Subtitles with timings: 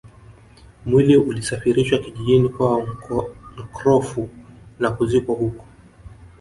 [0.85, 2.87] Mwili ulisafirishwa kijijini kwao
[3.57, 4.29] Nkrofu
[4.79, 5.65] na kuzikwa huko